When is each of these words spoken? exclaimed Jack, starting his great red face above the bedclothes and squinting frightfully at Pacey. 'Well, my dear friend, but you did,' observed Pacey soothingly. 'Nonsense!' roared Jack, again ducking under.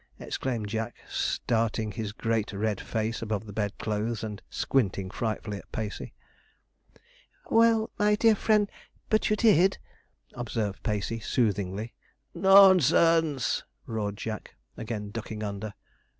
exclaimed 0.17 0.67
Jack, 0.67 0.95
starting 1.07 1.91
his 1.91 2.11
great 2.11 2.51
red 2.53 2.81
face 2.81 3.21
above 3.21 3.45
the 3.45 3.53
bedclothes 3.53 4.23
and 4.23 4.41
squinting 4.49 5.11
frightfully 5.11 5.59
at 5.59 5.71
Pacey. 5.71 6.11
'Well, 7.51 7.91
my 7.99 8.15
dear 8.15 8.33
friend, 8.33 8.67
but 9.11 9.29
you 9.29 9.35
did,' 9.35 9.77
observed 10.33 10.81
Pacey 10.81 11.19
soothingly. 11.19 11.93
'Nonsense!' 12.33 13.63
roared 13.85 14.17
Jack, 14.17 14.55
again 14.75 15.11
ducking 15.11 15.43
under. 15.43 15.75